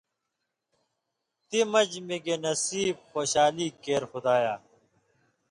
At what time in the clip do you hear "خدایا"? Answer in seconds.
4.11-4.53